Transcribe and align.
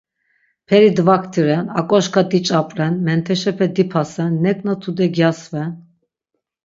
Peri 0.67 0.87
dvaktiren, 0.97 1.65
ak̆oşka 1.79 2.21
diç̆apren, 2.29 2.93
menteşepe 3.05 3.67
dipasen, 3.75 4.33
nek̆na 4.43 4.73
tude 4.81 5.07
gyasven. 5.15 5.71